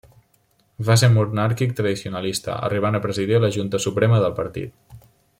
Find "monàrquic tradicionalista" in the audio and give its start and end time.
1.17-2.55